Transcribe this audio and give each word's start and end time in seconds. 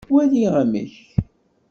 Wali 0.13 0.43
amek! 0.61 0.91